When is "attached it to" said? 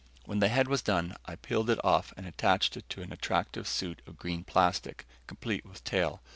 2.25-3.03